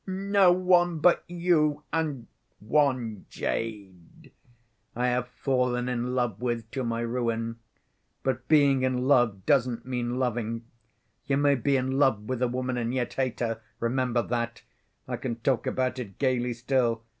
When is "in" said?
5.87-6.15, 8.81-9.07, 11.77-11.99